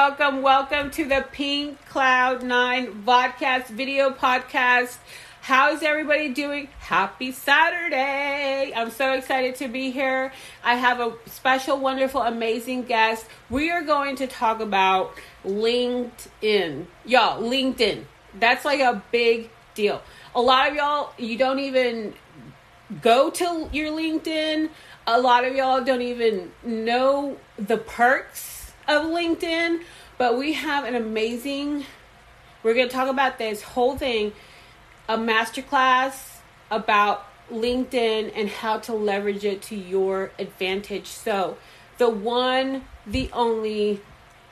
[0.00, 4.96] welcome, welcome to the Pink Cloud Nine Vodcast video podcast.
[5.42, 6.70] How's everybody doing?
[6.78, 8.72] Happy Saturday!
[8.74, 10.32] I'm so excited to be here.
[10.64, 13.26] I have a special, wonderful, amazing guest.
[13.50, 15.12] We are going to talk about
[15.44, 16.86] LinkedIn.
[17.04, 18.04] Y'all, LinkedIn.
[18.38, 20.00] That's like a big deal.
[20.34, 22.14] A lot of y'all, you don't even
[23.02, 24.70] go to your LinkedIn.
[25.06, 28.59] A lot of y'all don't even know the perks
[28.90, 29.82] of LinkedIn,
[30.18, 31.84] but we have an amazing
[32.62, 34.32] we're going to talk about this whole thing
[35.08, 41.06] a masterclass about LinkedIn and how to leverage it to your advantage.
[41.06, 41.56] So,
[41.98, 44.00] the one, the only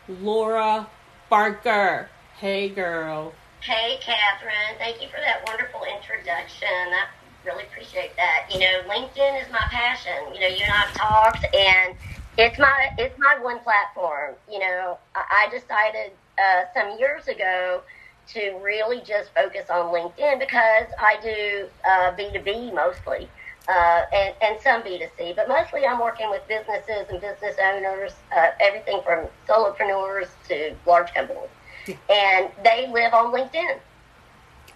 [0.09, 0.89] Laura
[1.29, 2.09] Barker.
[2.39, 3.35] Hey, girl.
[3.61, 4.79] Hey, Catherine.
[4.79, 6.69] Thank you for that wonderful introduction.
[6.69, 7.05] I
[7.45, 8.47] really appreciate that.
[8.51, 10.35] You know, LinkedIn is my passion.
[10.35, 11.95] You know, you and I've talked, and
[12.39, 14.35] it's my it's my one platform.
[14.51, 17.83] You know, I, decided uh, some years ago
[18.29, 23.29] to really just focus on LinkedIn because I do uh, B2B mostly.
[23.69, 28.49] Uh, and, and some B2C, but mostly I'm working with businesses and business owners, uh,
[28.63, 31.51] everything from solopreneurs to large companies.
[32.09, 33.79] And they live on LinkedIn.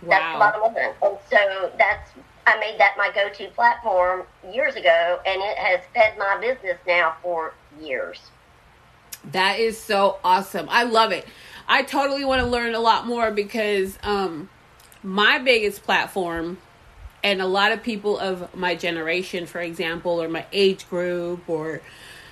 [0.02, 0.10] Wow.
[0.10, 0.94] That's the bottom line.
[1.02, 2.10] And so that's,
[2.46, 6.78] I made that my go to platform years ago, and it has fed my business
[6.86, 8.20] now for years.
[9.30, 10.66] That is so awesome.
[10.68, 11.26] I love it.
[11.68, 14.48] I totally want to learn a lot more because um,
[15.02, 16.58] my biggest platform,
[17.22, 21.80] and a lot of people of my generation, for example, or my age group, or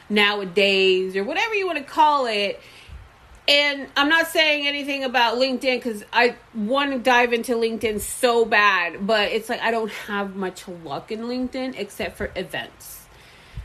[0.08, 2.60] nowadays, or whatever you want to call it.
[3.48, 8.44] And I'm not saying anything about LinkedIn because I want to dive into LinkedIn so
[8.44, 13.00] bad, but it's like I don't have much luck in LinkedIn except for events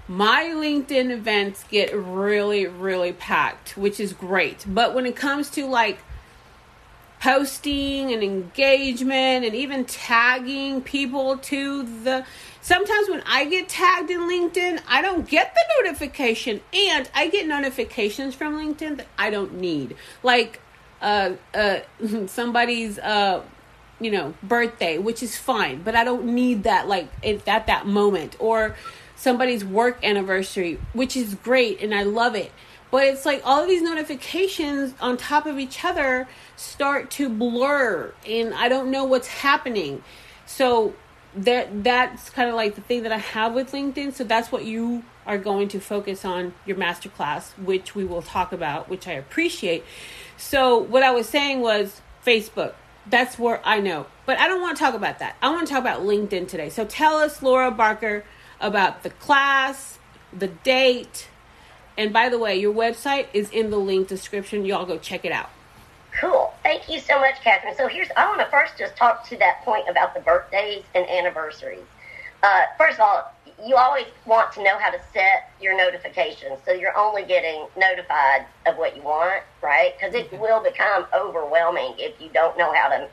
[0.08, 4.64] my LinkedIn events get really, really packed, which is great.
[4.68, 6.00] But when it comes to like
[7.20, 12.26] posting and engagement and even tagging people to the
[12.66, 17.48] sometimes when I get tagged in LinkedIn, I don't get the notification and I get
[17.48, 19.96] notifications from LinkedIn that I don't need.
[20.24, 20.60] Like
[21.00, 21.80] uh uh
[22.26, 23.44] somebody's uh
[24.00, 28.36] you know birthday, which is fine, but I don't need that like at that moment
[28.40, 28.76] or
[29.16, 32.52] somebody's work anniversary, which is great and I love it.
[32.90, 38.12] But it's like all of these notifications on top of each other start to blur
[38.28, 40.04] and I don't know what's happening.
[40.48, 40.96] So
[41.36, 44.14] that that's kind of like the thing that I have with LinkedIn.
[44.14, 48.52] So that's what you are going to focus on your masterclass, which we will talk
[48.52, 49.84] about, which I appreciate.
[50.38, 52.74] So what I was saying was Facebook.
[53.08, 54.08] That's where I know.
[54.26, 55.36] But I don't want to talk about that.
[55.42, 56.70] I want to talk about LinkedIn today.
[56.70, 58.24] So tell us, Laura Barker,
[58.60, 60.00] about the class,
[60.34, 61.28] the date.
[61.98, 64.66] And by the way, your website is in the link description.
[64.66, 65.50] Y'all go check it out.
[66.20, 66.54] Cool.
[66.64, 67.76] Thank you so much, Catherine.
[67.76, 71.08] So here's, I want to first just talk to that point about the birthdays and
[71.10, 71.84] anniversaries.
[72.42, 73.34] Uh, first of all,
[73.66, 78.46] you always want to know how to set your notifications so you're only getting notified
[78.66, 79.94] of what you want, right?
[79.98, 80.42] Because it mm-hmm.
[80.42, 83.10] will become overwhelming if you don't know how to,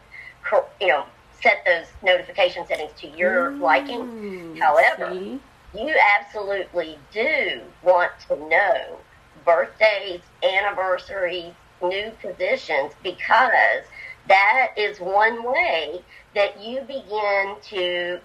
[0.80, 1.04] you know,
[1.42, 4.56] set those notification settings to your mm, liking.
[4.56, 5.40] However, see?
[5.74, 8.98] you absolutely do want to know
[9.44, 11.52] birthdays, anniversaries,
[11.82, 13.84] new positions because
[14.28, 16.02] that is one way
[16.34, 18.20] that you begin to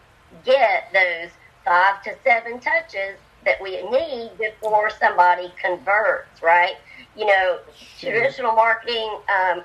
[0.45, 1.29] get those
[1.65, 6.75] five to seven touches that we need before somebody converts, right?
[7.17, 7.59] you know,
[7.99, 9.63] traditional marketing, um,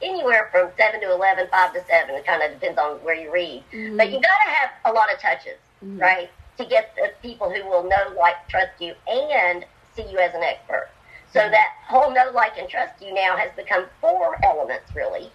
[0.00, 2.14] anywhere from 7 to 11, 5 to 7.
[2.14, 3.62] It kind of depends on where you read.
[3.72, 3.98] Mm-hmm.
[3.98, 5.98] But you got to have a lot of touches, mm-hmm.
[5.98, 10.34] right, to get the people who will know, like, trust you, and see you as
[10.34, 10.88] an expert.
[11.36, 15.30] So that whole know, like, and trust you now has become four elements, really,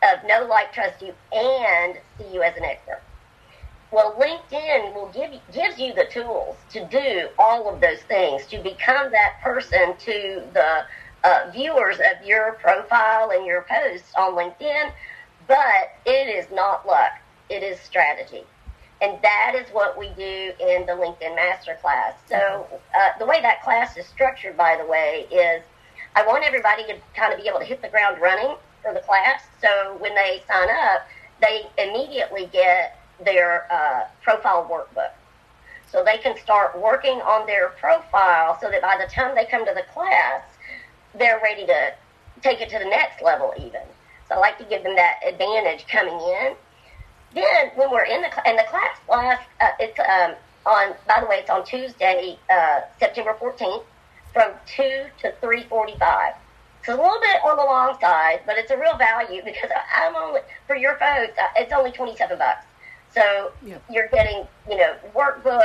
[0.00, 3.02] of know, like, trust you, and see you as an expert.
[3.90, 8.46] Well, LinkedIn will give you, gives you the tools to do all of those things,
[8.46, 10.84] to become that person to the
[11.24, 14.92] uh, viewers of your profile and your posts on LinkedIn,
[15.48, 17.10] but it is not luck.
[17.48, 18.44] It is strategy.
[19.02, 22.14] And that is what we do in the LinkedIn Masterclass.
[22.28, 25.62] So, uh, the way that class is structured, by the way, is
[26.14, 29.00] I want everybody to kind of be able to hit the ground running for the
[29.00, 29.42] class.
[29.62, 31.06] So, when they sign up,
[31.40, 35.12] they immediately get their uh, profile workbook.
[35.90, 39.66] So they can start working on their profile so that by the time they come
[39.66, 40.42] to the class,
[41.18, 41.94] they're ready to
[42.42, 43.82] take it to the next level even.
[44.28, 46.54] So I like to give them that advantage coming in.
[47.32, 50.34] Then when we're in the and the class class, uh, it's um,
[50.66, 50.94] on.
[51.06, 53.84] By the way, it's on Tuesday, uh, September fourteenth,
[54.32, 56.34] from two to three forty-five.
[56.80, 60.16] It's a little bit on the long side, but it's a real value because I'm
[60.16, 61.38] only for your folks.
[61.38, 62.64] uh, It's only twenty seven bucks.
[63.08, 63.84] So Yep.
[63.90, 65.62] you're getting, you know, workbook,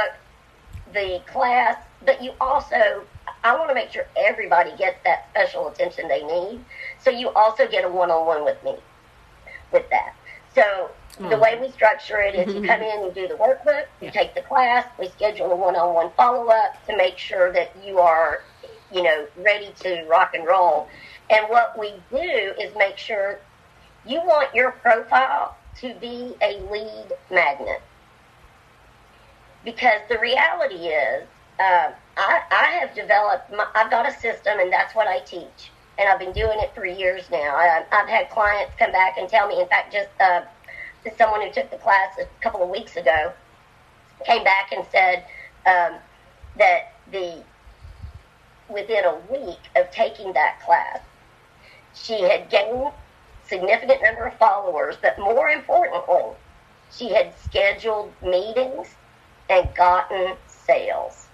[0.93, 3.07] the class, but you also,
[3.43, 6.65] I want to make sure everybody gets that special attention they need.
[6.99, 8.77] So you also get a one on one with me
[9.71, 10.13] with that.
[10.55, 11.39] So the Oh.
[11.39, 14.11] way we structure it is you come in, you do the workbook, you Yeah.
[14.11, 17.75] take the class, we schedule a one on one follow up to make sure that
[17.83, 18.45] you are,
[18.91, 20.89] you know, ready to rock and roll.
[21.29, 23.41] And what we do is make sure
[24.05, 27.83] you want your profile to be a lead magnet.
[29.63, 31.29] Because the reality is,
[31.59, 35.74] um, I, I have developed, my, I've got a system, and that's what I teach.
[35.97, 37.55] And I've been doing it for years now.
[37.55, 40.41] I, I've had clients come back and tell me, in fact, just uh,
[41.17, 43.31] someone who took the class a couple of weeks ago
[44.25, 45.23] came back and said
[45.65, 45.99] um,
[46.57, 47.43] that the
[48.69, 50.99] within a week of taking that class,
[51.93, 52.91] she had gained
[53.47, 56.35] significant number of followers, but more importantly,
[56.91, 58.95] she had scheduled meetings
[59.49, 61.24] and gotten sales.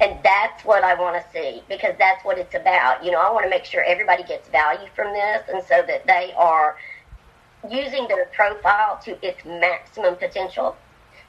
[0.00, 3.02] And that's what I want to see because that's what it's about.
[3.04, 6.06] You know, I want to make sure everybody gets value from this and so that
[6.06, 6.76] they are
[7.70, 10.76] using their profile to its maximum potential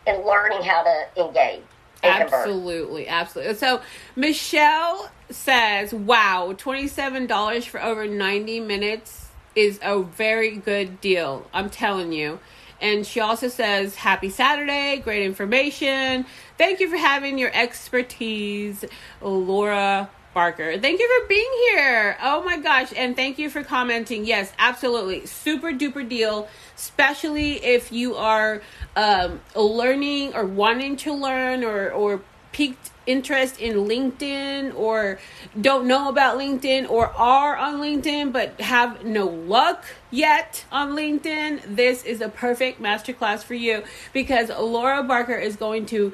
[0.06, 1.64] and learning how to engage.
[2.04, 3.56] Absolutely, absolutely.
[3.56, 3.81] So
[4.16, 11.50] Michelle says, "Wow, twenty-seven dollars for over ninety minutes is a very good deal.
[11.54, 12.40] I'm telling you."
[12.81, 16.25] And she also says, "Happy Saturday, great information.
[16.57, 18.85] Thank you for having your expertise,
[19.21, 20.77] Laura." Barker.
[20.77, 22.15] Thank you for being here.
[22.21, 22.94] Oh my gosh.
[22.95, 24.24] And thank you for commenting.
[24.24, 25.25] Yes, absolutely.
[25.25, 28.62] Super duper deal, especially if you are
[28.95, 32.21] um, learning or wanting to learn or, or
[32.57, 35.19] piqued interest in LinkedIn or
[35.62, 41.75] don't know about LinkedIn or are on LinkedIn but have no luck yet on LinkedIn.
[41.75, 46.12] This is a perfect masterclass for you because Laura Barker is going to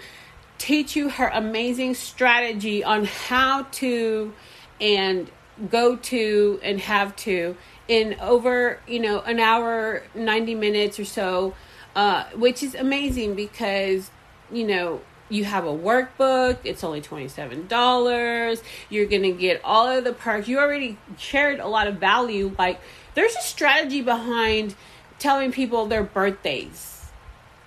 [0.58, 4.34] teach you her amazing strategy on how to
[4.82, 5.32] and
[5.70, 7.56] go to and have to
[7.88, 11.54] in over you know an hour 90 minutes or so
[11.96, 14.12] uh, which is amazing because
[14.52, 15.00] you know
[15.34, 20.60] you have a workbook it's only $27 you're gonna get all of the perks you
[20.60, 22.80] already shared a lot of value like
[23.16, 24.76] there's a strategy behind
[25.20, 26.94] telling people their birthdays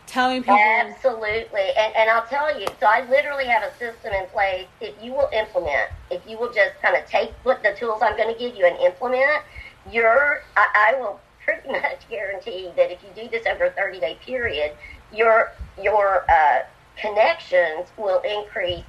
[0.07, 1.69] telling people Absolutely.
[1.77, 4.67] And, and I'll tell you, so I literally have a system in place.
[4.81, 8.17] If you will implement, if you will just kind of take what the tools I'm
[8.17, 9.43] going to give you and implement,
[9.91, 14.01] you're, I, I will pretty much guarantee that if you do this over a 30
[14.01, 14.73] day period,
[15.13, 15.53] your,
[15.83, 16.61] your uh,
[17.01, 18.85] connections will increase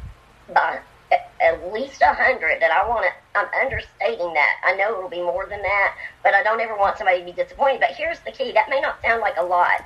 [0.53, 0.79] by
[1.11, 2.63] at, least a hundred.
[2.63, 4.55] And I want to, I'm understating that.
[4.65, 7.31] I know it'll be more than that, but I don't ever want somebody to be
[7.31, 7.79] disappointed.
[7.79, 9.83] But here's the key that may not sound like a lot,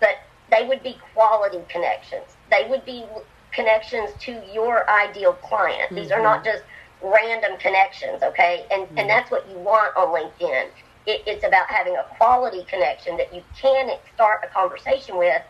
[0.00, 0.18] but
[0.50, 2.36] they would be quality connections.
[2.50, 3.04] They would be
[3.52, 5.94] connections to your ideal client.
[5.94, 6.52] These are not mm-hmm.
[6.52, 6.64] just
[7.02, 8.66] random connections, okay?
[8.70, 9.08] And and mm-hmm.
[9.08, 10.68] that's what you want on LinkedIn.
[11.06, 15.42] It, it's about having a quality connection that you can start a conversation with,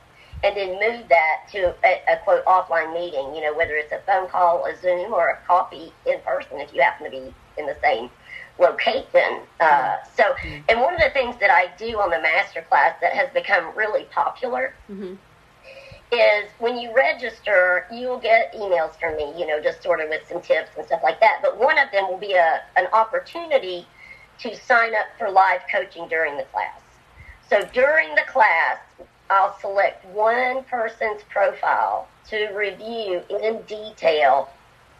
[0.44, 3.34] and then move that to a, a quote offline meeting.
[3.34, 6.72] You know, whether it's a phone call, a Zoom, or a coffee in person, if
[6.74, 8.10] you happen to be in the same
[8.58, 9.40] location.
[9.60, 10.34] Uh, so,
[10.68, 13.74] and one of the things that I do on the master class that has become
[13.74, 15.16] really popular Mhm.
[16.10, 20.28] is when you register, you'll get emails from me, you know, just sort of with
[20.28, 21.38] some tips and stuff like that.
[21.42, 23.86] But one of them will be a, an opportunity
[24.40, 26.80] to sign up for live coaching during the class.
[27.48, 28.78] So during the class,
[29.32, 34.50] I'll select one person's profile to review in detail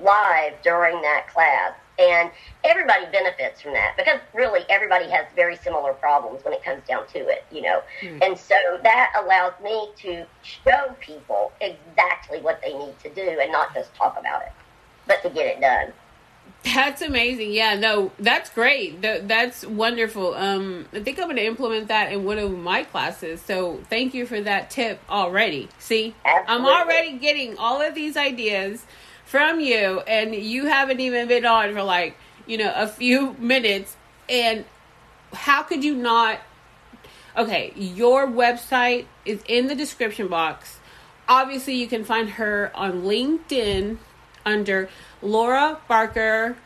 [0.00, 1.74] live during that class.
[1.98, 2.30] And
[2.64, 7.06] everybody benefits from that because really everybody has very similar problems when it comes down
[7.08, 7.82] to it, you know.
[8.00, 8.22] Hmm.
[8.22, 13.52] And so that allows me to show people exactly what they need to do and
[13.52, 14.52] not just talk about it,
[15.06, 15.92] but to get it done.
[16.64, 17.52] That's amazing.
[17.52, 19.02] Yeah, no, that's great.
[19.02, 20.34] Th- That's wonderful.
[20.34, 23.40] Um, I think I'm going to implement that in one of my classes.
[23.42, 25.68] So thank you for that tip already.
[25.78, 26.14] See,
[26.46, 28.84] I'm already getting all of these ideas
[29.24, 32.16] from you, and you haven't even been on for like,
[32.46, 33.96] you know, a few minutes.
[34.28, 34.64] And
[35.32, 36.38] how could you not?
[37.36, 40.78] Okay, your website is in the description box.
[41.28, 43.98] Obviously, you can find her on LinkedIn
[44.44, 44.88] under
[45.20, 46.56] Laura Barker,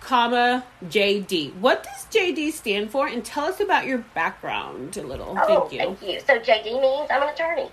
[0.00, 1.54] comma JD.
[1.56, 3.06] What does JD stand for?
[3.06, 5.36] And tell us about your background a little.
[5.38, 5.78] Oh, Thank you.
[5.78, 6.20] thank you.
[6.20, 7.70] So JD means I'm an attorney.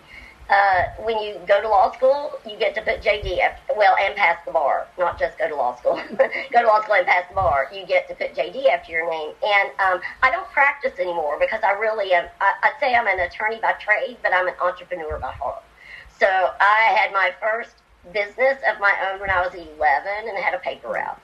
[0.50, 4.14] Uh, when you go to law school, you get to put JD, after, well, and
[4.16, 5.96] pass the bar, not just go to law school.
[6.52, 7.70] go to law school and pass the bar.
[7.74, 9.32] You get to put JD after your name.
[9.42, 12.26] And um, I don't practice anymore because I really am.
[12.42, 15.64] I, I'd say I'm an attorney by trade, but I'm an entrepreneur by heart.
[16.20, 17.76] So I had my first
[18.12, 19.70] business of my own when I was 11
[20.28, 21.22] and I had a paper route.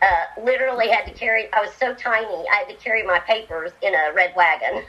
[0.00, 3.72] Uh, literally had to carry, I was so tiny, I had to carry my papers
[3.82, 4.82] in a red wagon.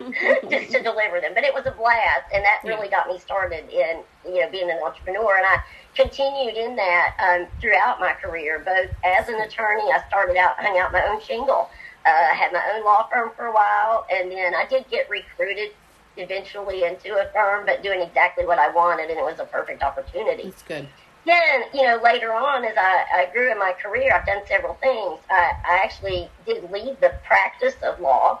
[0.50, 1.32] just to deliver them.
[1.34, 4.70] But it was a blast, and that really got me started in you know being
[4.70, 5.36] an entrepreneur.
[5.36, 5.58] And I
[5.94, 9.90] continued in that um, throughout my career, both as an attorney.
[9.92, 11.68] I started out hung out my own shingle.
[12.06, 15.70] Uh, had my own law firm for a while, and then I did get recruited
[16.16, 19.82] eventually into a firm, but doing exactly what I wanted, and it was a perfect
[19.82, 20.44] opportunity.
[20.44, 20.88] That's good.
[21.26, 24.74] Then, you know, later on, as I, I grew in my career, I've done several
[24.74, 25.20] things.
[25.30, 28.40] I, I actually did leave the practice of law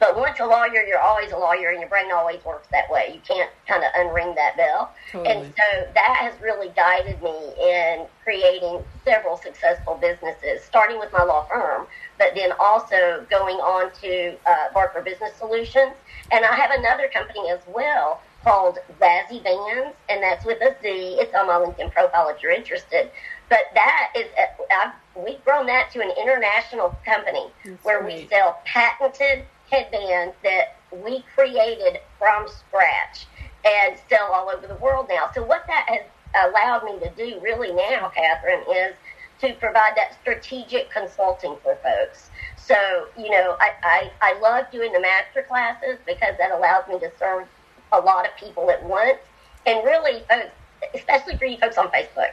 [0.00, 3.12] but once a lawyer, you're always a lawyer, and your brain always works that way.
[3.14, 4.94] You can't kind of unring that bell.
[5.10, 5.34] Totally.
[5.34, 11.22] And so that has really guided me in creating several successful businesses, starting with my
[11.22, 11.86] law firm,
[12.18, 15.92] but then also going on to uh, Barker Business Solutions.
[16.30, 20.88] And I have another company as well called Zazzy Bands, and that's with a Z.
[21.18, 23.10] It's on my LinkedIn profile if you're interested.
[23.48, 28.22] But that is, uh, I've, we've grown that to an international company that's where great.
[28.22, 33.26] we sell patented headbands that we created from scratch
[33.64, 35.30] and sell all over the world now.
[35.34, 38.94] So what that has allowed me to do really now, Catherine, is
[39.40, 42.30] to provide that strategic consulting for folks.
[42.56, 46.98] So, you know, I, I, I love doing the master classes because that allows me
[47.00, 47.46] to serve
[47.92, 49.18] a lot of people at once.
[49.66, 50.50] And really, folks,
[50.94, 52.32] especially for you folks on Facebook,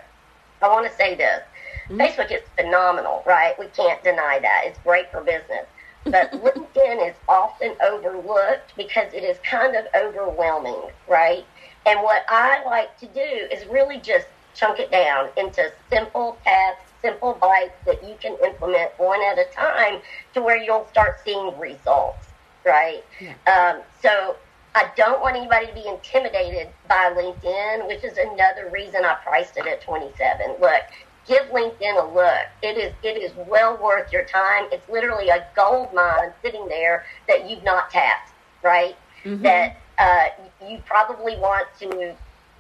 [0.62, 1.42] I want to say this.
[1.90, 2.02] Mm-hmm.
[2.02, 3.58] Facebook is phenomenal, right?
[3.60, 4.64] We can't deny that.
[4.66, 5.66] It's great for business
[6.06, 11.46] but LinkedIn is often overlooked because it is kind of overwhelming, right?
[11.86, 13.20] And what I like to do
[13.52, 18.92] is really just chunk it down into simple tasks, simple bites that you can implement
[18.98, 20.00] one at a time
[20.34, 22.28] to where you'll start seeing results,
[22.66, 23.04] right?
[23.20, 23.34] Yeah.
[23.48, 24.36] Um, so
[24.76, 29.58] I don't want anybody to be intimidated by LinkedIn, which is another reason I priced
[29.58, 30.56] it at 27.
[30.60, 30.84] Look,
[31.28, 32.48] give LinkedIn a look.
[32.62, 34.66] It is it is well worth your time.
[34.72, 38.32] It's literally a gold mine sitting there that you've not tapped,
[38.64, 38.96] right?
[39.24, 39.44] Mm-hmm.
[39.44, 40.28] That uh,
[40.68, 42.16] you probably want to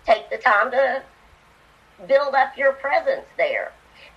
[0.05, 1.03] take the time to
[2.07, 3.71] build up your presence there.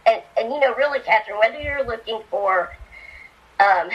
[0.06, 2.74] And and you know, really, Catherine, whether you're looking for
[3.60, 3.90] um,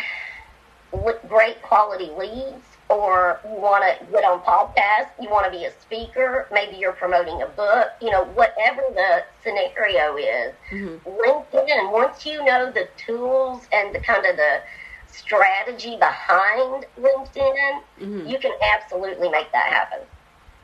[1.27, 5.71] great quality leads or you want to get on podcast, you want to be a
[5.81, 11.09] speaker, maybe you're promoting a book, you know, whatever the scenario is, mm-hmm.
[11.09, 14.61] LinkedIn, once you know the tools and the kind of the
[15.07, 18.27] strategy behind LinkedIn, mm-hmm.
[18.27, 19.99] you can absolutely make that happen.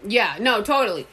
[0.05, 1.07] Yeah, no, totally.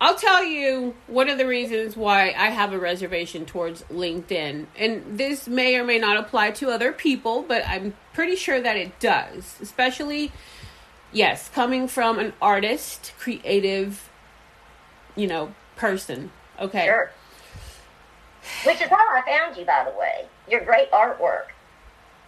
[0.00, 4.66] I'll tell you one of the reasons why I have a reservation towards LinkedIn.
[4.76, 8.76] And this may or may not apply to other people, but I'm pretty sure that
[8.76, 9.58] it does.
[9.60, 10.30] Especially,
[11.12, 14.08] yes, coming from an artist, creative,
[15.16, 16.30] you know, person.
[16.60, 16.84] Okay.
[16.84, 17.10] Sure.
[18.64, 20.26] Which is how I found you, by the way.
[20.48, 21.46] Your great artwork.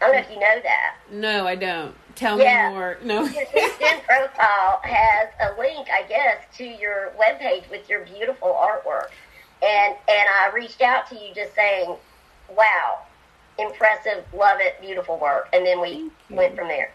[0.01, 0.97] I don't know if you know that.
[1.11, 1.95] No, I don't.
[2.15, 2.69] Tell yeah.
[2.69, 2.99] me more.
[3.03, 3.23] No.
[3.25, 9.11] Your LinkedIn profile has a link, I guess, to your webpage with your beautiful artwork.
[9.63, 11.97] And and I reached out to you just saying,
[12.49, 13.01] Wow,
[13.59, 15.49] impressive, love it, beautiful work.
[15.53, 16.93] And then we went from there.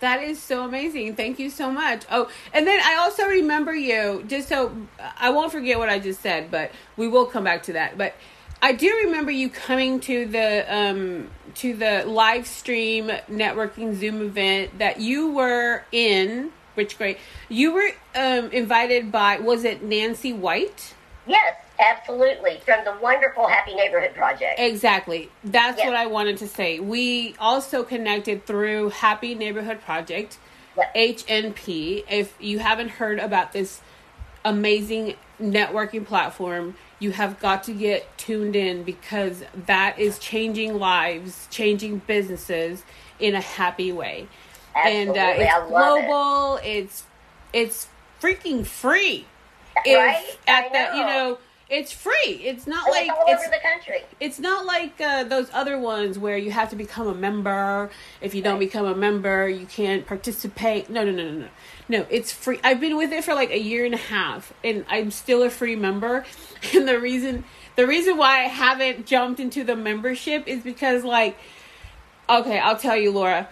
[0.00, 1.16] That is so amazing.
[1.16, 2.04] Thank you so much.
[2.10, 4.76] Oh, and then I also remember you, just so
[5.18, 7.96] I won't forget what I just said, but we will come back to that.
[7.96, 8.14] But
[8.60, 14.78] I do remember you coming to the um, to the live stream networking Zoom event
[14.78, 16.52] that you were in.
[16.74, 17.18] Which great!
[17.48, 20.94] You were um, invited by was it Nancy White?
[21.26, 22.60] Yes, absolutely.
[22.64, 24.58] From the wonderful Happy Neighborhood Project.
[24.58, 25.30] Exactly.
[25.44, 25.86] That's yes.
[25.86, 26.80] what I wanted to say.
[26.80, 30.38] We also connected through Happy Neighborhood Project,
[30.76, 30.94] yep.
[30.94, 32.04] HNP.
[32.10, 33.80] If you haven't heard about this
[34.44, 41.46] amazing networking platform, you have got to get tuned in because that is changing lives,
[41.50, 42.82] changing businesses
[43.18, 44.28] in a happy way.
[44.74, 45.00] Absolutely.
[45.00, 46.56] And uh, it's global.
[46.56, 46.66] It.
[46.66, 47.04] It's
[47.52, 47.88] it's
[48.20, 49.26] freaking free.
[49.76, 50.22] Right?
[50.26, 50.90] If at know.
[50.90, 52.12] the you know it's free.
[52.44, 54.04] It's not like it's all it's, over the country.
[54.20, 57.90] It's not like uh, those other ones where you have to become a member.
[58.20, 60.88] If you don't become a member, you can't participate.
[60.88, 61.48] No, no, no, no, no.
[61.88, 62.60] No, it's free.
[62.62, 65.50] I've been with it for like a year and a half, and I'm still a
[65.50, 66.24] free member.
[66.74, 67.44] And the reason,
[67.76, 71.36] the reason why I haven't jumped into the membership is because, like,
[72.28, 73.48] okay, I'll tell you, Laura.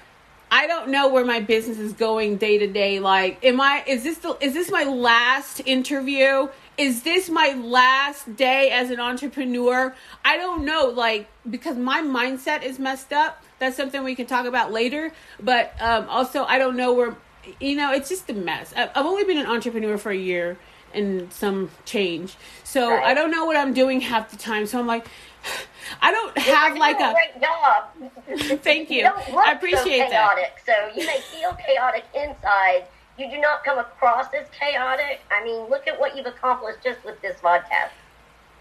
[0.51, 2.99] I don't know where my business is going day to day.
[2.99, 3.85] Like, am I?
[3.87, 4.37] Is this the?
[4.41, 6.49] Is this my last interview?
[6.77, 9.95] Is this my last day as an entrepreneur?
[10.25, 10.87] I don't know.
[10.87, 13.43] Like, because my mindset is messed up.
[13.61, 15.13] That's something we can talk about later.
[15.41, 17.17] But um, also, I don't know where.
[17.61, 18.73] You know, it's just a mess.
[18.75, 20.57] I've only been an entrepreneur for a year
[20.95, 23.05] and some change, so Right.
[23.05, 24.67] I don't know what I'm doing half the time.
[24.67, 25.07] So I'm like.
[26.01, 28.61] I don't have like doing a great job.
[28.63, 29.03] Thank you.
[29.31, 30.11] look I appreciate so that.
[30.11, 32.87] chaotic, So you may feel chaotic inside.
[33.19, 35.21] You do not come across as chaotic.
[35.31, 37.91] I mean, look at what you've accomplished just with this podcast.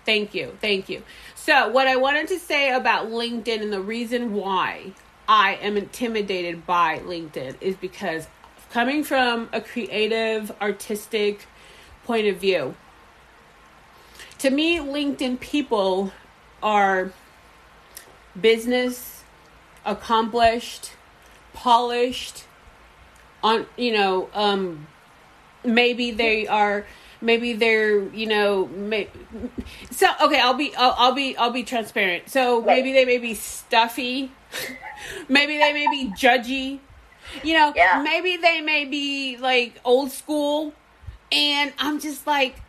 [0.05, 0.57] Thank you.
[0.61, 1.03] Thank you.
[1.33, 4.93] So, what I wanted to say about LinkedIn and the reason why
[5.27, 8.27] I am intimidated by LinkedIn is because
[8.69, 11.47] coming from a creative, artistic
[12.05, 12.75] point of view,
[14.39, 16.11] to me, LinkedIn people
[16.61, 17.13] are
[18.39, 19.23] business,
[19.85, 20.91] accomplished,
[21.53, 22.43] polished,
[23.43, 24.87] on, you know, um,
[25.63, 26.85] maybe they are
[27.21, 29.07] maybe they're you know may,
[29.91, 32.29] so okay i'll be I'll, I'll be i'll be transparent.
[32.29, 34.31] So maybe they may be stuffy.
[35.27, 36.79] Maybe they may be judgy.
[37.43, 38.01] You know Yeah.
[38.03, 40.73] maybe they may be like old school.
[41.31, 42.61] And i'm just like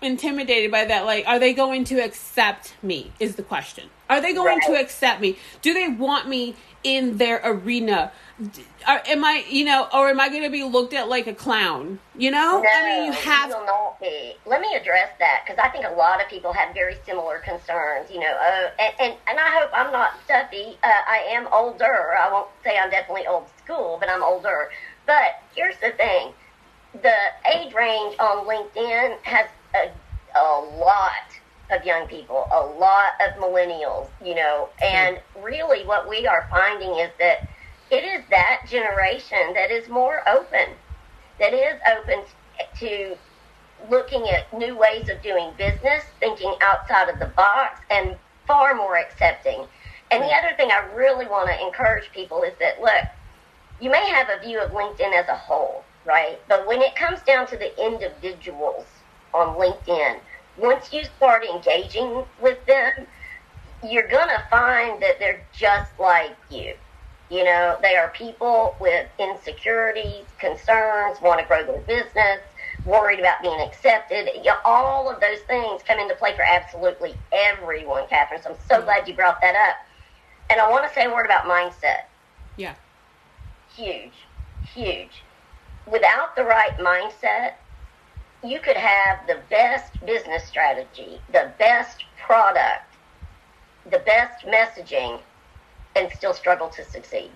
[0.00, 1.04] intimidated by that.
[1.04, 3.90] Like are they going to accept me is the question.
[4.08, 5.36] Are they going to accept me?
[5.62, 6.54] Do they want me
[6.84, 8.12] in their arena
[8.86, 11.34] are, am i you know or am i going to be looked at like a
[11.34, 14.34] clown you know No, i mean you have will not be.
[14.46, 18.10] Let me address that because I think a lot of people have very similar concerns.
[18.10, 20.78] You know, uh, and, and and I hope I'm not stuffy.
[20.82, 22.14] Uh, I am older.
[22.16, 24.70] I won't say I'm definitely old school, but I'm older.
[25.06, 26.32] But here's the thing:
[27.02, 27.14] the
[27.54, 29.90] age range on LinkedIn has a,
[30.38, 31.27] a lot
[31.70, 34.08] of young people, a lot of millennials.
[34.24, 37.46] You know, and really, what we are finding is that
[37.90, 40.74] it is that generation that is more open
[41.38, 42.24] that is open
[42.78, 43.16] to
[43.88, 48.96] looking at new ways of doing business, thinking outside of the box, and far more
[48.96, 49.66] accepting.
[50.10, 53.04] And the other thing I really want to encourage people is that look,
[53.80, 56.40] you may have a view of LinkedIn as a whole, right?
[56.48, 58.86] But when it comes down to the individuals
[59.32, 60.18] on LinkedIn,
[60.58, 63.06] once you start engaging with them,
[63.88, 66.74] you're going to find that they're just like you.
[67.30, 72.40] You know, they are people with insecurities, concerns, want to grow their business,
[72.86, 74.28] worried about being accepted.
[74.34, 78.42] You know, all of those things come into play for absolutely everyone, Catherine.
[78.42, 78.84] So I'm so mm-hmm.
[78.84, 79.76] glad you brought that up.
[80.50, 82.04] And I want to say a word about mindset.
[82.56, 82.74] yeah
[83.76, 84.12] Huge,
[84.74, 85.22] huge.
[85.86, 87.54] Without the right mindset,
[88.44, 92.94] you could have the best business strategy, the best product,
[93.90, 95.20] the best messaging,
[95.96, 97.30] and still struggle to succeed.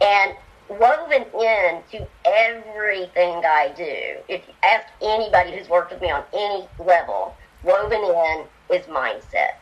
[0.00, 0.34] And
[0.68, 6.66] woven into everything I do, if you ask anybody who's worked with me on any
[6.78, 8.44] level, woven in
[8.76, 9.56] is mindset.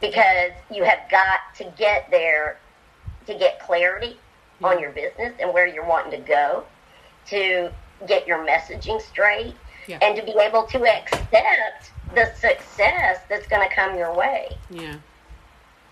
[0.00, 2.58] Because you have got to get there
[3.26, 4.18] to get clarity
[4.62, 6.64] on your business and where you're wanting to go,
[7.26, 7.70] to
[8.06, 9.54] get your messaging straight,
[9.86, 9.98] Yeah.
[10.02, 14.48] and to be able to accept the success that's going to come your way.
[14.70, 14.96] yeah.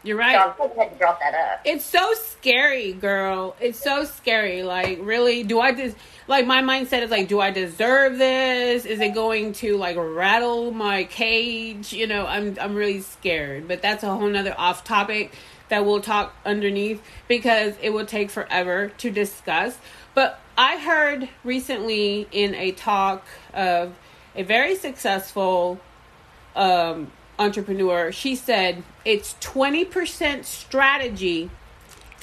[0.03, 1.61] You're So right I'm so glad you brought that up.
[1.64, 3.57] it's so scary girl.
[3.59, 4.62] It's so scary.
[4.62, 5.97] Like really do i just
[6.29, 8.85] like my mindset is like do i deserve this?
[8.85, 11.92] Is it going to like rattle my cage?
[11.92, 13.66] You know i'm i'm really scared.
[13.66, 15.33] But that's a whole nother off topic
[15.68, 19.79] that we'll talk underneath because it will take forever to discuss
[20.14, 23.24] but i heard recently in a talk
[23.55, 23.94] of
[24.35, 25.81] a very successful
[26.55, 31.50] um, entrepreneur, she said it's 20% strategy,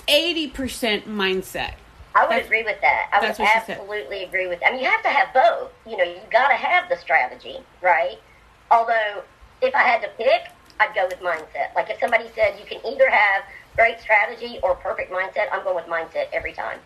[0.07, 1.73] 80% mindset.
[2.15, 3.09] I would That's- agree with that.
[3.11, 3.79] I would that's what she said.
[3.79, 4.69] absolutely agree with that.
[4.69, 5.71] I mean, you have to have both.
[5.87, 8.19] You know, you got to have the strategy, right?
[8.69, 9.23] Although,
[9.61, 10.43] if I had to pick,
[10.83, 11.73] I'd go with mindset.
[11.75, 13.43] Like if somebody said you can either have
[13.75, 16.79] great strategy or perfect mindset, I'm going with mindset every time.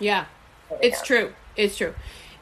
[0.00, 0.24] Yeah,
[0.70, 1.06] Every it's time.
[1.06, 1.32] true.
[1.56, 1.94] It's true.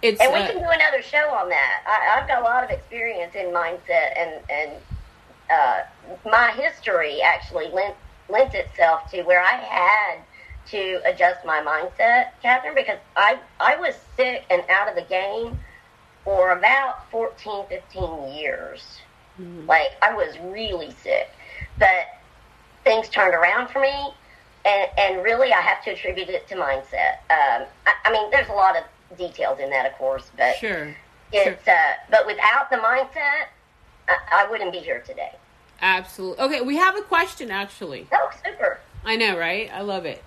[0.02, 1.82] It's And we uh, can do another show on that.
[1.86, 4.70] I, I've got a lot of experience in mindset, and and
[5.50, 5.80] uh,
[6.28, 7.94] my history actually lent
[8.28, 10.18] lent itself to where I had
[10.70, 15.58] to adjust my mindset, Catherine, because I I was sick and out of the game
[16.24, 19.00] for about 14, 15 years.
[19.38, 21.30] Like I was really sick,
[21.78, 22.06] but
[22.84, 24.12] things turned around for me,
[24.64, 27.18] and and really I have to attribute it to mindset.
[27.30, 28.84] Um, I, I mean, there's a lot of
[29.18, 30.96] details in that, of course, but sure.
[31.32, 33.48] it's uh, but without the mindset,
[34.08, 35.32] I, I wouldn't be here today.
[35.82, 36.44] Absolutely.
[36.44, 38.06] Okay, we have a question actually.
[38.12, 38.80] Oh, super!
[39.04, 39.70] I know, right?
[39.72, 40.24] I love it.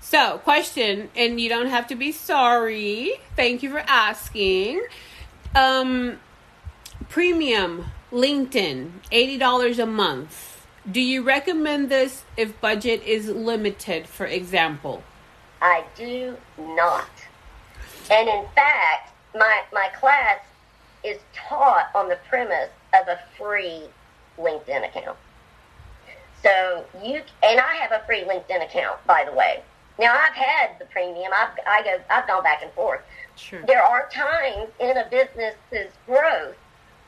[0.00, 3.12] So, question, and you don't have to be sorry.
[3.36, 4.82] Thank you for asking.
[5.54, 6.18] Um,
[7.08, 10.66] premium LinkedIn, $80 a month.
[10.90, 15.04] Do you recommend this if budget is limited, for example?
[15.62, 17.10] I do not.
[18.10, 20.40] And in fact, my, my class
[21.04, 22.70] is taught on the premise
[23.00, 23.82] of a free
[24.38, 25.16] LinkedIn account.
[26.42, 29.62] So you and I have a free LinkedIn account, by the way.
[30.00, 31.30] Now I've had the premium.
[31.34, 33.02] I've I go I've gone back and forth.
[33.36, 33.60] Sure.
[33.66, 36.56] There are times in a business's growth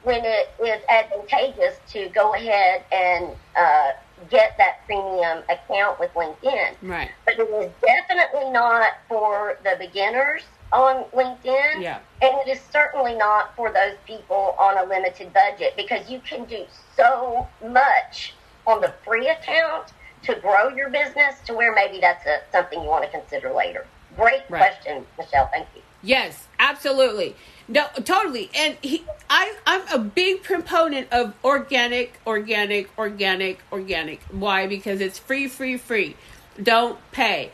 [0.05, 3.91] when it is advantageous to go ahead and uh,
[4.31, 6.75] get that premium account with LinkedIn.
[6.83, 7.11] Right.
[7.25, 11.83] But it is definitely not for the beginners on LinkedIn.
[11.83, 12.01] Yeah.
[12.21, 16.45] And it is certainly not for those people on a limited budget because you can
[16.47, 16.65] do
[16.97, 18.35] so much
[18.67, 22.89] on the free account to grow your business to where maybe that's a, something you
[22.89, 23.87] want to consider later.
[24.17, 24.59] Great Right.
[24.61, 25.49] question, Michelle.
[25.53, 25.83] Thank you.
[26.03, 27.35] Yes, absolutely.
[27.73, 28.51] No, totally.
[28.55, 34.21] And he, I, I'm a big proponent of organic, organic, organic, organic.
[34.31, 34.67] Why?
[34.67, 36.17] Because it's free, free, free.
[36.63, 37.51] Don't pay.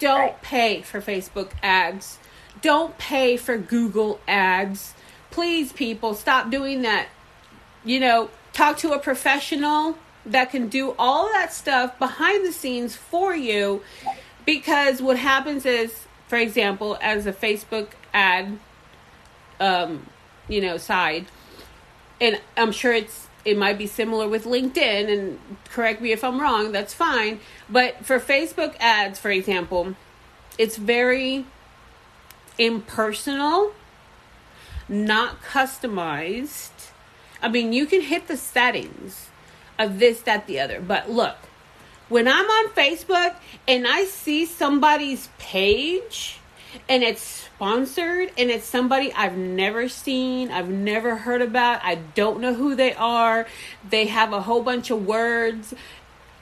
[0.00, 0.42] Don't Right.
[0.42, 2.18] pay for Facebook ads.
[2.62, 4.94] Don't pay for Google ads.
[5.30, 7.06] Please, people, stop doing that.
[7.84, 12.96] You know, talk to a professional that can do all that stuff behind the scenes
[12.96, 13.82] for you
[14.44, 18.58] because what happens is for example as a facebook ad
[19.60, 20.06] um
[20.48, 21.26] you know side.
[22.20, 25.38] And i'm sure it's it might be similar with linkedin and
[25.70, 27.40] correct me if i'm wrong that's fine.
[27.68, 29.94] But for facebook ads for example
[30.58, 31.46] it's very
[32.58, 33.72] impersonal
[34.90, 36.90] not customized.
[37.40, 39.28] I mean you can hit the settings
[39.78, 40.80] of this that the other.
[40.80, 41.36] But look
[42.10, 46.39] when I'm on Facebook and I see somebody's page
[46.88, 52.40] and it's sponsored and it's somebody I've never seen, I've never heard about, I don't
[52.40, 53.46] know who they are,
[53.88, 55.74] they have a whole bunch of words,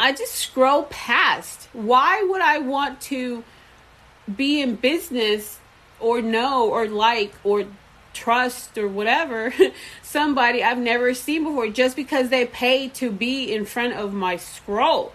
[0.01, 1.69] I just scroll past.
[1.73, 3.43] Why would I want to
[4.37, 5.59] be in business
[6.01, 7.65] or know or like or
[8.15, 9.53] trust or whatever
[10.03, 14.37] somebody I've never seen before just because they pay to be in front of my
[14.37, 15.13] scroll?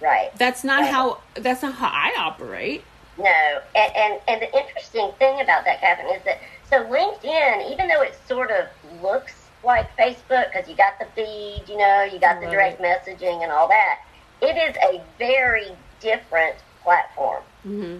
[0.00, 0.30] Right.
[0.36, 0.90] That's not Right.
[0.90, 2.84] how that's not how I operate.
[3.22, 7.88] No, and, and and the interesting thing about that, Catherine, is that so LinkedIn, even
[7.88, 8.66] though it sort of
[9.02, 13.42] looks like Facebook because you got the feed, you know, you got the direct messaging
[13.42, 14.00] and all that,
[14.40, 15.68] it is a very
[16.00, 17.44] different platform.
[17.62, 17.98] hmm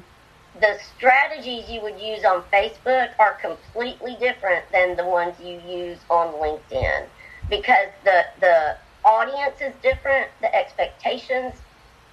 [0.60, 5.98] The strategies you would use on Facebook are completely different than the ones you use
[6.10, 7.06] on LinkedIn
[7.48, 11.54] because the the audience is different, the expectations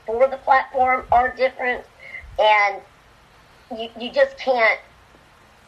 [0.05, 1.85] for the platform are different,
[2.39, 2.81] and
[3.77, 4.79] you, you just can't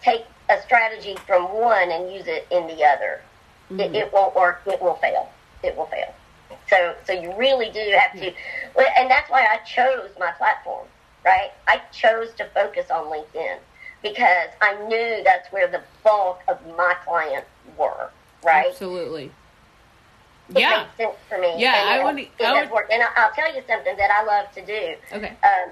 [0.02, 3.22] take a strategy from one and use it in the other.
[3.70, 4.62] It, it won't work.
[4.66, 5.30] It will fail.
[5.64, 6.14] It will fail.
[6.70, 8.34] So, so you really do have to,
[8.98, 10.88] and that's why I chose my platform.
[11.24, 11.52] Right?
[11.68, 13.58] I chose to focus on LinkedIn
[14.02, 18.10] because I knew that's where the bulk of my clients were.
[18.44, 18.70] Right?
[18.72, 19.26] Absolutely.
[20.50, 20.86] It Yeah.
[20.98, 21.54] makes sense for me.
[21.58, 22.92] Yeah, and I it- wanna- it I has would- worked.
[22.92, 24.96] And I'll tell you something that I love to do.
[25.14, 25.34] Okay.
[25.44, 25.72] Um,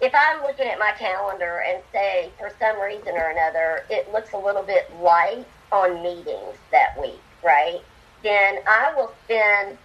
[0.00, 4.32] if I'm looking at my calendar and say for some reason or another it looks
[4.32, 7.80] a little bit light on meetings that week, right?
[8.22, 9.78] Then I will spend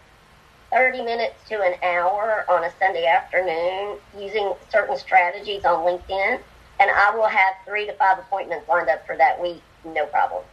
[0.72, 6.40] 30 minutes to an hour on a Sunday afternoon using certain strategies on LinkedIn,
[6.80, 10.44] and I will have three to five appointments lined up for that week, no problem.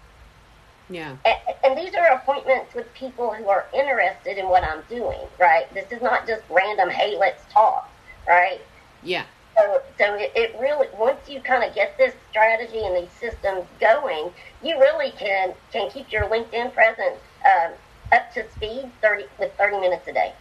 [0.91, 1.17] Yeah.
[1.25, 5.73] And, and these are appointments with people who are interested in what I'm doing, right?
[5.75, 7.89] This is not just random, hey, let's talk,
[8.27, 8.61] right?
[9.03, 9.25] Yeah.
[9.59, 13.65] So, so it, it really once you kind of get this strategy and these systems
[13.81, 14.31] going,
[14.63, 17.73] you really can can keep your LinkedIn presence um,
[18.13, 20.33] up to speed thirty with thirty minutes a day,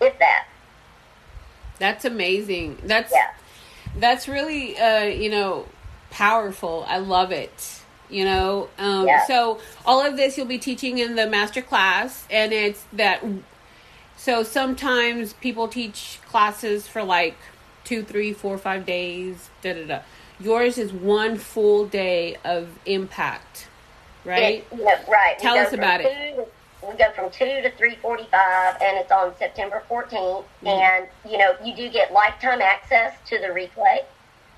[0.00, 0.46] if that.
[1.78, 2.78] That's amazing.
[2.84, 3.30] That's Yeah.
[3.96, 5.66] that's really uh, you know,
[6.10, 6.84] powerful.
[6.88, 7.80] I love it.
[8.08, 9.24] You know, um, Yeah.
[9.26, 13.22] so all of this you'll be teaching in the master class, and it's that.
[14.16, 17.36] So sometimes people teach classes for like
[17.86, 19.48] two, three, four, five days.
[19.62, 20.00] Da da da.
[20.38, 23.68] Yours is one full day of impact,
[24.24, 24.66] right?
[24.70, 25.38] It- know, right.
[25.38, 26.36] Tell us about it.
[26.36, 26.48] two to-
[26.86, 30.44] We go from two to three forty-five, and it's on September 14th.
[30.62, 30.66] Mm-hmm.
[30.66, 34.00] And you know, you do get lifetime access to the replay,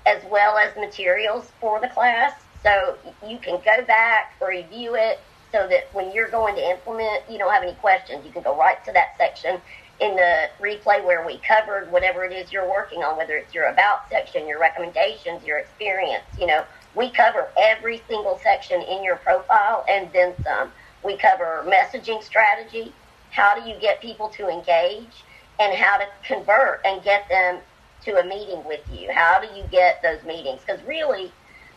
[0.05, 2.33] as well as materials for the class.
[2.61, 5.21] So you can go back, review it,
[5.53, 8.25] so that when you're going to implement, you don't have any questions.
[8.25, 9.61] You can go right to that section
[9.99, 13.65] in the replay where we covered whatever it is you're working on, whether it's your
[13.65, 16.23] about section, your recommendations, your experience.
[16.37, 20.71] You know, we cover every single section in your profile and then some.
[21.03, 22.93] We cover messaging strategy.
[23.31, 25.23] How do you get people to engage?
[25.59, 27.59] And how to convert and get them
[28.05, 29.11] to a meeting with you.
[29.11, 30.61] How do you get those meetings?
[30.65, 31.31] Because really,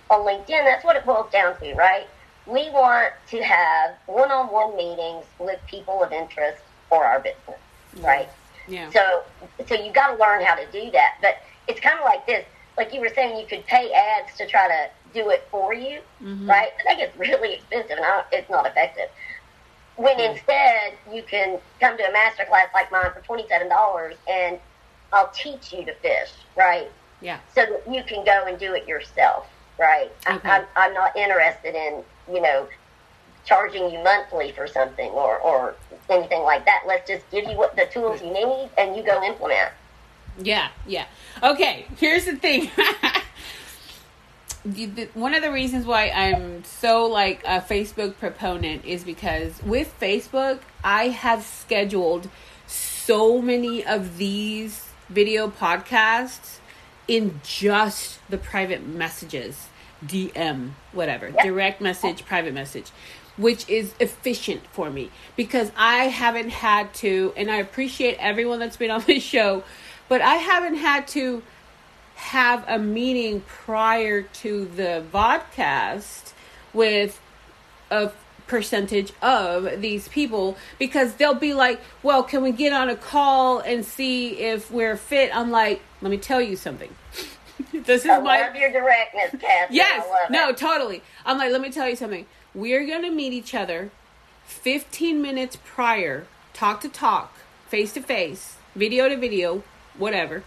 [0.08, 2.06] on LinkedIn, that's what it boils down to, right?
[2.46, 7.58] We want to have one on one meetings with people of interest for our business,
[8.00, 8.28] right?
[8.68, 8.90] Yeah.
[8.90, 9.22] So,
[9.66, 11.16] so you got to learn how to do that.
[11.20, 12.44] But it's kind of like this.
[12.76, 16.00] Like you were saying, you could pay ads to try to do it for you,
[16.22, 16.48] Mhm.
[16.48, 16.70] right?
[16.78, 19.10] But that gets really expensive, and I don't, it's not effective.
[19.96, 20.30] When Right.
[20.30, 24.58] instead you can come to a master class like mine for twenty seven dollars, and
[25.12, 26.90] I'll teach you to fish, right?
[27.20, 27.38] Yeah.
[27.54, 29.46] So that you can go and do it yourself,
[29.78, 30.10] right?
[30.28, 30.48] Okay.
[30.48, 32.02] I, I'm, I'm not interested in
[32.32, 32.66] you know
[33.44, 35.74] charging you monthly for something or or
[36.08, 36.82] anything like that.
[36.86, 39.70] Let's just give you what the tools you need, and you go implement.
[40.40, 41.06] Yeah, yeah.
[41.42, 42.70] Okay, here's the thing.
[45.14, 50.60] One of the reasons why I'm so like a Facebook proponent is because with Facebook,
[50.84, 52.30] I have scheduled
[52.66, 56.58] so many of these video podcasts
[57.08, 59.66] in just the private messages,
[60.06, 61.44] DM, whatever, Yep.
[61.44, 62.92] direct message, private message,
[63.42, 68.76] which is efficient for me because I haven't had to, and I appreciate everyone that's
[68.76, 69.64] been on this show,
[70.08, 71.42] but I haven't had to
[72.14, 76.32] have a meeting prior to the vodcast
[76.72, 77.20] with
[77.90, 78.12] a
[78.46, 83.58] percentage of these people because they'll be like, well, can we get on a call
[83.58, 85.34] and see if we're fit?
[85.34, 86.94] I'm like, let me tell you something.
[87.72, 89.74] this is I my love your directness, Kathy.
[89.74, 90.06] Yes.
[90.30, 90.56] No, it.
[90.56, 91.02] totally.
[91.24, 92.26] I'm like, let me tell you something.
[92.54, 93.90] We're going to meet each other
[94.44, 97.38] 15 minutes prior, talk to talk,
[97.68, 99.62] face to face, video to video,
[99.96, 100.44] whatever.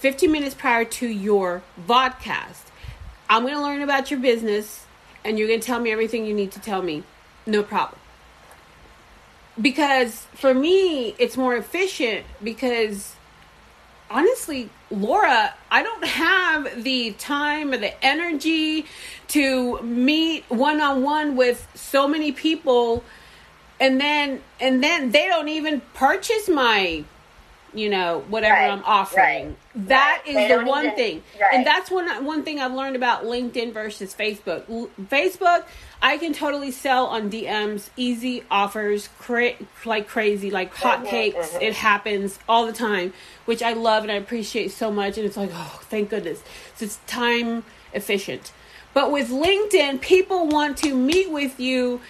[0.00, 2.64] 15 minutes prior to your vodcast.
[3.30, 4.84] I'm going to learn about your business
[5.24, 7.04] and you're going to tell me everything you need to tell me.
[7.46, 7.98] No problem.
[9.60, 13.14] Because for me, it's more efficient because
[14.10, 18.86] honestly, Laura, I don't have the time or the energy
[19.28, 23.04] to meet one on one with so many people
[23.78, 27.04] and then and then they don't even purchase my
[27.74, 29.46] you know whatever Right, I'm offering.
[29.48, 29.56] right,
[29.88, 30.28] That right.
[30.28, 31.22] is They the one even- thing.
[31.52, 34.64] And that's one one thing I've learned about LinkedIn versus Facebook.
[34.70, 35.64] L- Facebook,
[36.02, 39.52] I can totally sell on DMs, easy offers, cra-
[39.84, 41.50] like crazy, like Mhm, hotcakes.
[41.54, 41.62] mhm.
[41.62, 43.12] It happens all the time,
[43.44, 45.16] which I love and I appreciate so much.
[45.18, 46.42] And it's like, oh, thank goodness.
[46.76, 48.52] So it's time efficient.
[48.92, 52.00] But with LinkedIn, people want to meet with you,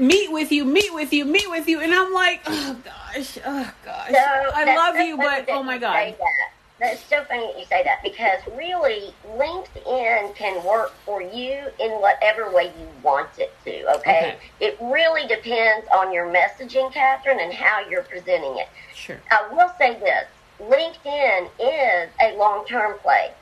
[0.00, 1.80] meet with you, meet with you, meet with you.
[1.80, 4.10] And I'm like, oh gosh, oh gosh.
[4.10, 6.14] So I love so you, but oh my God.
[6.18, 6.50] that.
[6.80, 11.90] That's so funny that you say that because really, LinkedIn can work for you in
[12.00, 13.96] whatever way you want it to.
[13.98, 14.38] Okay, Okay.
[14.60, 18.68] it really depends on your messaging, Catherine, and how you're presenting it.
[18.94, 19.20] Sure.
[19.30, 20.26] I will say this:
[20.58, 23.32] LinkedIn is a long-term play.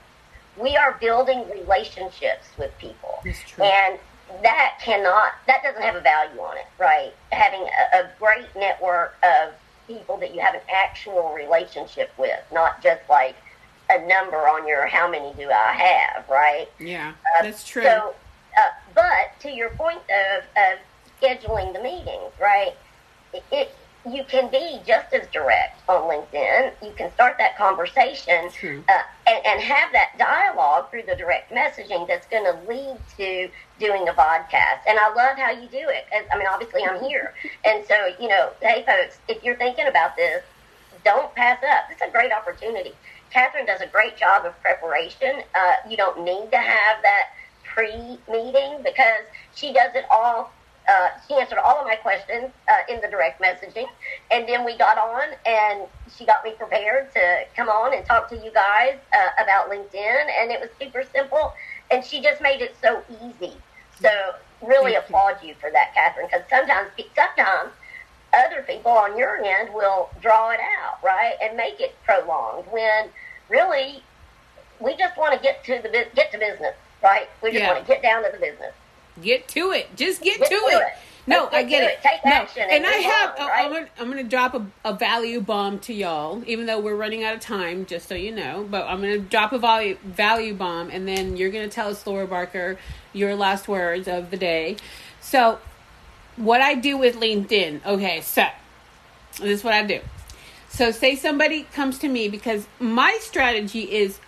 [0.56, 3.20] We are building relationships with people,
[3.62, 4.00] and
[4.42, 7.12] that cannot that doesn't have a value on it, right?
[7.32, 9.52] Having a, a great network of
[9.86, 13.36] people that you have an actual relationship with, not just like
[13.90, 16.68] a number on your how many do I have, right?
[16.78, 17.82] Yeah, Uh, that's true.
[17.82, 18.14] So,
[18.56, 18.60] uh,
[18.94, 20.78] but to your point of, of
[21.20, 22.74] scheduling the meetings, right?
[23.32, 23.74] It, it
[24.08, 26.72] you can be just as direct on LinkedIn.
[26.82, 28.50] You can start that conversation
[28.88, 33.48] uh, and, and have that dialogue through the direct messaging that's going to lead to
[33.78, 34.80] doing a podcast.
[34.88, 36.06] And I love how you do it.
[36.32, 40.16] I mean, obviously, I'm here, and so you know, hey, folks, if you're thinking about
[40.16, 40.42] this,
[41.04, 41.84] don't pass up.
[41.90, 42.92] It's a great opportunity.
[43.30, 45.42] Catherine does a great job of preparation.
[45.54, 47.24] Uh, you don't need to have that
[47.64, 50.50] pre-meeting because she does it all.
[50.90, 53.86] Uh, she answered all of my questions uh, in the direct messaging,
[54.32, 58.28] and then we got on, and she got me prepared to come on and talk
[58.30, 61.52] to you guys uh, about LinkedIn, and it was super simple,
[61.92, 63.64] and she just made it so easy.
[63.92, 64.10] So
[64.62, 67.72] really Thank applaud you for that, Catherine, because sometimes sometimes
[68.34, 72.66] other people on your end will draw it out, right, and make it prolonged.
[72.70, 73.10] When
[73.48, 74.04] really,
[74.80, 77.28] we just want to get to the get to business, right?
[77.42, 77.74] We just Yeah.
[77.74, 78.74] want to get down to the business.
[79.22, 79.94] Get to it.
[79.96, 80.82] Just get, Get to, it.
[80.82, 80.92] it.
[81.26, 81.98] No, I get it.
[82.02, 82.20] it.
[82.24, 82.46] No.
[82.62, 83.30] and and I have.
[83.30, 83.64] on, oh, right?
[83.66, 83.88] I'm gonna.
[84.00, 87.40] I'm gonna drop a, a value bomb to y'all, even though we're running out of
[87.40, 87.84] time.
[87.84, 91.50] Just so you know, but I'm gonna drop a value value bomb, and then you're
[91.50, 92.78] gonna tell us, Laura Barker,
[93.12, 94.76] your last words of the day.
[95.20, 95.58] So,
[96.36, 97.84] what I do with LinkedIn.
[97.84, 98.46] Okay, so
[99.38, 100.00] this is what I do.
[100.70, 104.18] So say somebody comes to me because my strategy is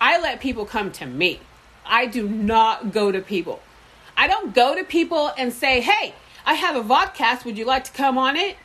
[0.00, 1.40] I let people come to me.
[1.86, 3.60] I do not go to people.
[4.18, 6.12] I don't go to people and say, "Hey,
[6.44, 7.44] I have a vodcast.
[7.44, 8.56] Would you like to come on it?"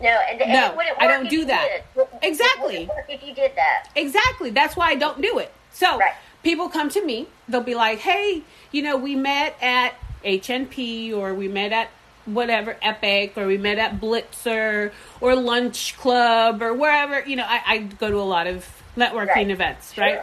[0.00, 1.82] No, and, and No, I don't do that.
[1.94, 2.06] did?
[2.20, 2.86] Exactly.
[3.08, 3.88] If you did that?
[3.94, 4.50] Exactly.
[4.50, 5.50] That's why I don't do it.
[5.72, 6.12] So Right.
[6.42, 7.28] people come to me.
[7.48, 8.42] They'll be like, "Hey,
[8.72, 11.88] you know, we met at HNP or we met at
[12.26, 14.90] whatever Epic or we met at Blitzer
[15.20, 17.20] or Lunch Club or wherever.
[17.26, 18.66] You know, I, I go to a lot of
[18.96, 19.50] networking Right.
[19.50, 20.04] events, Sure.
[20.04, 20.20] right?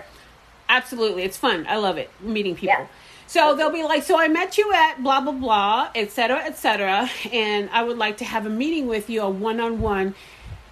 [0.70, 1.66] Absolutely, it's fun.
[1.70, 2.76] I love it meeting people.
[2.80, 2.88] Yeah.
[3.34, 6.56] So they'll be like, "So I met you at blah blah blah, et cetera, et
[6.56, 10.14] cetera, and I would like to have a meeting with you, a one on one.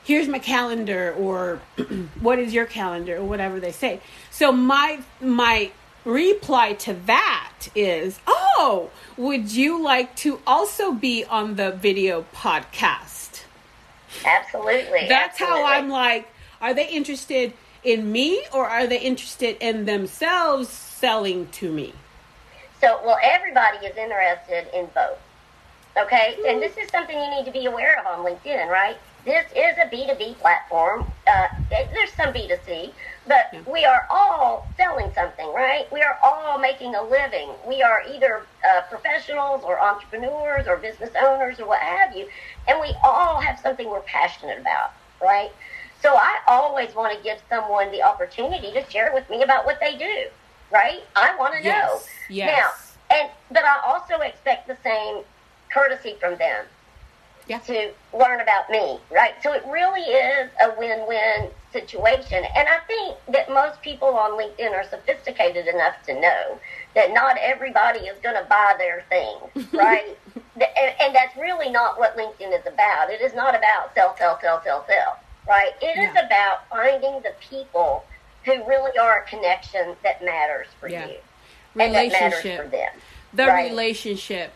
[0.04, 1.60] Here's my calendar, or
[2.20, 5.72] what is your calendar, or whatever they say." So my my
[6.06, 13.42] reply to that is, "Oh, would you like to also be on the video podcast?"
[14.24, 15.08] Absolutely.
[15.08, 15.66] That's how.
[15.66, 21.72] I'm like, are they interested in me or are they interested in themselves selling to
[21.72, 21.96] me?
[22.82, 25.20] So, well, everybody is interested in both.
[25.98, 26.38] Okay?
[26.48, 28.98] And this is something you need to be aware of on LinkedIn, right?
[29.26, 31.06] This is a B2B platform.
[31.28, 32.94] Uh, there's some B2C,
[33.28, 33.62] but Yeah.
[33.68, 35.92] we are all selling something, right?
[35.92, 37.52] We are all making a living.
[37.68, 42.28] We are either uh, professionals or entrepreneurs or business owners or what have you,
[42.68, 44.92] and we all have something we're passionate about,
[45.22, 45.52] right?
[46.02, 49.80] So I always want to give someone the opportunity to share with me about what
[49.80, 50.30] they do,
[50.72, 51.02] right?
[51.16, 51.70] I want to know.
[51.70, 52.98] Yes, yes.
[53.10, 55.24] Now, and but I also expect the same
[55.74, 56.66] courtesy from them
[57.48, 57.60] Yeah.
[57.60, 59.34] to learn about me, right?
[59.44, 62.44] So it really is a win-win situation.
[62.56, 66.60] And I think that most people on LinkedIn are sophisticated enough to know
[66.96, 69.38] that not everybody is going to buy their thing,
[69.74, 70.18] right?
[70.56, 73.10] And, and that's really not what LinkedIn is about.
[73.10, 75.72] It is not about sell, sell, sell, sell, sell, right?
[75.82, 76.26] It is Yeah.
[76.26, 78.04] about finding the people
[78.46, 81.08] who really are a connection that matters for Yeah.
[81.08, 81.16] you
[81.76, 82.90] matters for them.
[83.34, 83.70] The Right.
[83.70, 84.52] relationship.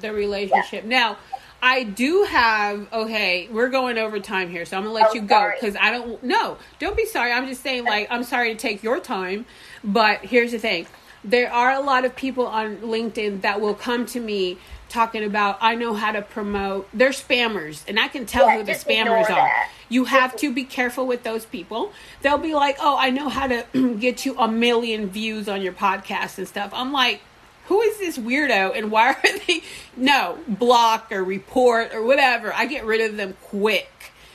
[0.00, 0.84] The relationship.
[0.84, 1.16] Now,
[1.62, 5.14] I do have oh, okay, we're going over time here, so I'm gonna let Oh,
[5.14, 7.32] you go because I don't no, don't be sorry.
[7.32, 9.44] I'm just saying like I'm sorry to take your time,
[9.84, 10.86] but here's the thing.
[11.22, 14.56] There are a lot of people on LinkedIn that will come to me
[14.90, 16.88] talking about I know how to promote.
[16.92, 19.50] They're spammers, and I can tell Yeah, who the spammers are.
[19.88, 21.92] You have to be careful with those people.
[22.22, 23.64] They'll be like, "Oh, I know how to
[23.98, 27.22] get you a million views on your podcast and stuff." I'm like,
[27.66, 29.62] "Who is this weirdo and why are they
[29.96, 32.52] no, block or report or whatever.
[32.54, 33.90] I get rid of them quick."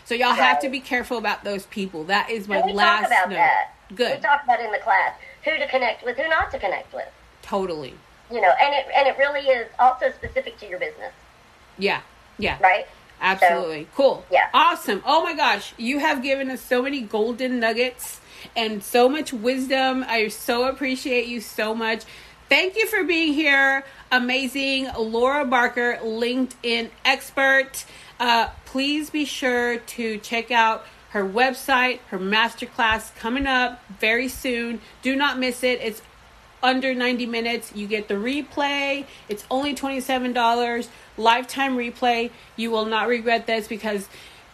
[0.06, 2.04] So y'all have to be careful about those people.
[2.06, 3.30] That is my we last note.
[3.30, 3.72] that.
[3.90, 4.22] We Good.
[4.22, 5.14] talk about in the class
[5.44, 7.08] who to connect with, who not to connect with.
[7.42, 7.96] totally.
[8.32, 11.14] You know, and it and it really is also specific to your business,
[11.78, 12.02] Yeah.
[12.38, 12.58] Yeah.
[12.62, 12.88] right?
[13.22, 13.88] Absolutely.
[13.96, 14.26] cool.
[14.32, 14.50] yeah.
[14.54, 15.02] Awesome.
[15.06, 15.74] Oh my gosh.
[15.78, 18.20] You have given us so many golden nuggets
[18.56, 20.04] and so much wisdom.
[20.08, 22.04] I so appreciate you so much.
[22.50, 23.84] Thank you for being here.
[24.12, 24.90] Amazing.
[24.98, 27.86] Laura Barker, LinkedIn expert.
[28.20, 34.82] Uh, please be sure to check out her website, her masterclass coming up very soon.
[35.02, 35.80] Do not miss it.
[35.82, 36.02] It's
[36.64, 37.72] under 90 minutes.
[37.76, 39.06] You get the replay.
[39.30, 40.88] It's only $27.
[41.18, 42.32] Lifetime replay.
[42.56, 44.08] You will not regret this because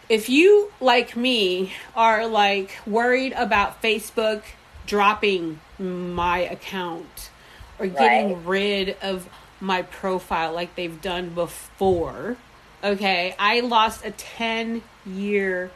[0.08, 4.42] if you, like me, are like worried about Facebook
[4.86, 7.30] dropping my account
[7.78, 8.46] or getting Right.
[8.46, 9.28] rid of
[9.60, 12.36] my profile like they've done before,
[12.82, 15.70] okay, I lost a 10 year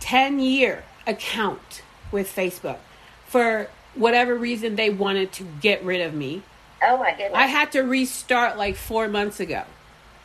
[0.00, 2.78] 10 year account with Facebook
[3.26, 6.42] for whatever reason they wanted to get rid of me.
[6.82, 7.32] Oh my goodness!
[7.34, 9.62] I had to restart like four months ago.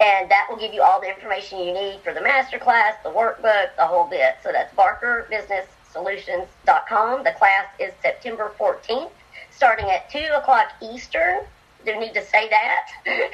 [0.00, 3.76] And that will give you all the information you need for the masterclass, the workbook,
[3.76, 4.36] the whole bit.
[4.42, 7.24] So that's BarkerBusinessSolutions.com.
[7.24, 9.10] The class is September 14th,
[9.50, 11.44] starting at 2 o'clock Eastern.
[11.86, 12.88] Do need to say that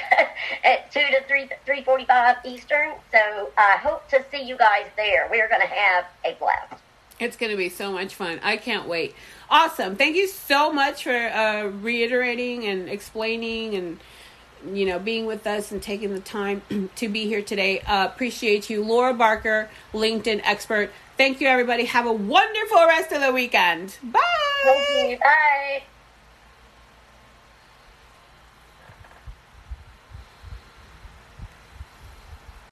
[0.64, 2.92] at 2 to 3 3:45 Eastern.
[3.12, 5.28] So I hope to see you guys there.
[5.30, 6.82] We're going to have a blast.
[7.20, 8.40] It's going to be so much fun.
[8.42, 9.14] I can't wait.
[9.50, 9.96] Awesome.
[9.96, 13.98] Thank you so much for uh, reiterating and explaining and
[14.72, 16.62] you know, being with us and taking the time
[16.96, 17.80] to be here today.
[17.80, 20.90] Uh, appreciate you, Laura Barker, LinkedIn expert.
[21.16, 21.84] Thank you, everybody.
[21.86, 23.96] Have a wonderful rest of the weekend.
[24.02, 25.18] Bye.
[25.20, 25.82] Bye.